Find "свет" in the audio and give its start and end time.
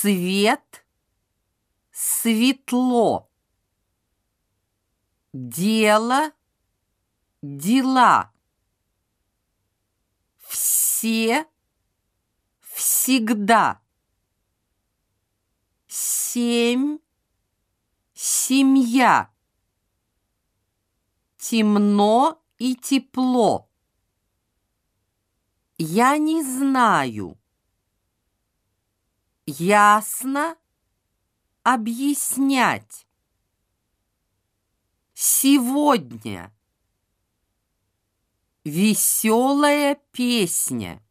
0.00-0.86